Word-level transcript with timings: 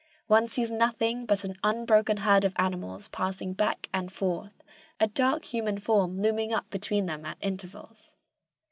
One 0.25 0.47
sees 0.47 0.71
nothing 0.71 1.27
but 1.27 1.43
an 1.43 1.57
unbroken 1.63 2.17
herd 2.17 2.43
of 2.43 2.53
animals 2.55 3.07
passing 3.09 3.53
back 3.53 3.87
and 3.93 4.11
forth, 4.11 4.63
a 4.99 5.05
dark 5.05 5.45
human 5.45 5.77
form 5.77 6.23
looming 6.23 6.51
up 6.51 6.67
between 6.71 7.05
them 7.05 7.23
at 7.23 7.37
intervals. 7.39 8.11